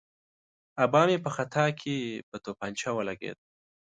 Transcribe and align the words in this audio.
آبا 0.83 1.01
مې 1.07 1.17
په 1.25 1.29
خطا 1.35 1.65
کې 1.79 1.95
په 2.29 2.35
تومانچه 2.43 2.89
ولګېد. 2.93 3.37